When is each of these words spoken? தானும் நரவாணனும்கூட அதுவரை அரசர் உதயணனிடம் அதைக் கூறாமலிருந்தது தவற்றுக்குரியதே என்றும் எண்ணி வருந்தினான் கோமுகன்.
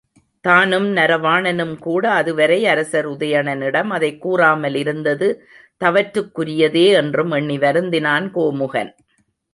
தானும் 0.41 0.95
நரவாணனும்கூட 0.95 2.05
அதுவரை 2.05 2.65
அரசர் 2.65 3.09
உதயணனிடம் 3.09 3.87
அதைக் 3.87 4.27
கூறாமலிருந்தது 4.27 5.27
தவற்றுக்குரியதே 5.85 6.93
என்றும் 6.93 7.31
எண்ணி 7.31 7.57
வருந்தினான் 7.57 8.31
கோமுகன். 8.31 8.95